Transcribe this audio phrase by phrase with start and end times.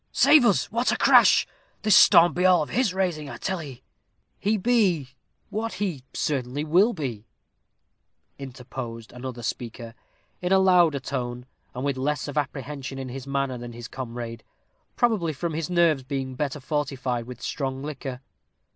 [0.11, 0.71] Save us!
[0.71, 1.45] what a crash!
[1.83, 3.83] this storm be all of his raising, I tell 'ee."
[4.39, 5.09] "He be
[5.51, 7.27] what he certainly will be,"
[8.39, 9.93] interposed another speaker,
[10.41, 11.45] in a louder tone,
[11.75, 14.43] and with less of apprehension in his manner than his comrade,
[14.95, 18.21] probably from his nerves being better fortified with strong liquor.